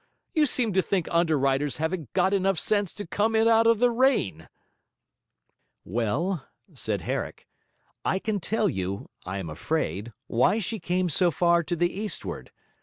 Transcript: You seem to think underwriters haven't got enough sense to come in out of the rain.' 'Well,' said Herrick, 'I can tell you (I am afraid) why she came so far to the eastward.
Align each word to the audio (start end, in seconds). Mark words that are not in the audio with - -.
You 0.33 0.47
seem 0.47 0.73
to 0.73 0.81
think 0.81 1.07
underwriters 1.11 1.77
haven't 1.77 2.13
got 2.13 2.33
enough 2.33 2.57
sense 2.57 2.91
to 2.95 3.05
come 3.05 3.35
in 3.35 3.47
out 3.47 3.67
of 3.67 3.77
the 3.77 3.91
rain.' 3.91 4.49
'Well,' 5.85 6.43
said 6.73 7.01
Herrick, 7.01 7.45
'I 8.03 8.17
can 8.17 8.39
tell 8.39 8.67
you 8.67 9.11
(I 9.27 9.37
am 9.37 9.47
afraid) 9.51 10.11
why 10.25 10.57
she 10.57 10.79
came 10.79 11.07
so 11.07 11.29
far 11.29 11.61
to 11.61 11.75
the 11.75 11.93
eastward. 11.93 12.51